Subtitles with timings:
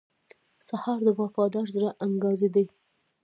[0.67, 2.65] سهار د وفادار زړه انګازې دي.